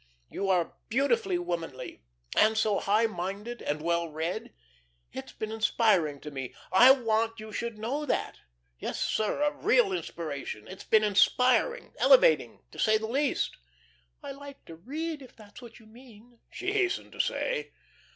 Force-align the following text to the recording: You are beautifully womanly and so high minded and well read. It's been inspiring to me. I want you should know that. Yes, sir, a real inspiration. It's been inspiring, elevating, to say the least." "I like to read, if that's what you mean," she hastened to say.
You 0.31 0.49
are 0.49 0.73
beautifully 0.89 1.37
womanly 1.37 2.01
and 2.35 2.57
so 2.57 2.79
high 2.79 3.05
minded 3.05 3.61
and 3.61 3.83
well 3.83 4.09
read. 4.09 4.51
It's 5.13 5.31
been 5.31 5.51
inspiring 5.51 6.19
to 6.21 6.31
me. 6.31 6.55
I 6.71 6.89
want 6.89 7.39
you 7.39 7.51
should 7.51 7.77
know 7.77 8.07
that. 8.07 8.39
Yes, 8.79 8.99
sir, 8.99 9.43
a 9.43 9.51
real 9.55 9.93
inspiration. 9.93 10.67
It's 10.67 10.83
been 10.85 11.03
inspiring, 11.03 11.93
elevating, 11.99 12.63
to 12.71 12.79
say 12.79 12.97
the 12.97 13.05
least." 13.05 13.57
"I 14.23 14.31
like 14.31 14.65
to 14.65 14.75
read, 14.75 15.21
if 15.21 15.35
that's 15.35 15.61
what 15.61 15.77
you 15.77 15.85
mean," 15.85 16.39
she 16.49 16.73
hastened 16.73 17.11
to 17.11 17.19
say. 17.19 17.71